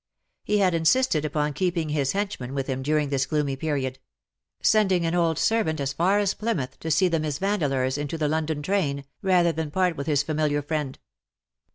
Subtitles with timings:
[0.43, 3.99] He had insisted upon keeping his henchman with him during this gloomy period;
[4.59, 8.27] sending an old servant as far as Plymouth to see the Miss Vandeleurs into the
[8.27, 10.97] London train, rather than part with his familiar friend.